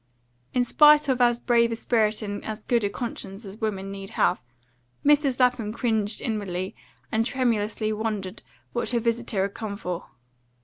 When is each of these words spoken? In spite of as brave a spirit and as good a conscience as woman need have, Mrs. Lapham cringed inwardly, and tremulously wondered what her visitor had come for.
In 0.55 0.65
spite 0.65 1.07
of 1.09 1.21
as 1.21 1.37
brave 1.37 1.71
a 1.71 1.75
spirit 1.75 2.23
and 2.23 2.43
as 2.43 2.63
good 2.63 2.83
a 2.83 2.89
conscience 2.89 3.45
as 3.45 3.61
woman 3.61 3.91
need 3.91 4.09
have, 4.17 4.41
Mrs. 5.05 5.39
Lapham 5.39 5.71
cringed 5.71 6.21
inwardly, 6.21 6.75
and 7.11 7.23
tremulously 7.23 7.93
wondered 7.93 8.41
what 8.73 8.89
her 8.89 8.99
visitor 8.99 9.43
had 9.43 9.53
come 9.53 9.77
for. 9.77 10.07